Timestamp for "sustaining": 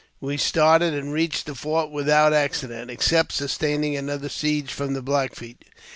3.33-3.95